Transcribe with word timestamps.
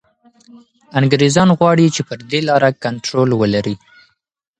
انګریزان 0.99 1.49
غواړي 1.57 1.85
چي 1.95 2.01
پر 2.09 2.19
دې 2.29 2.39
لاره 2.49 2.69
کنټرول 2.83 3.29
ولري. 3.41 3.75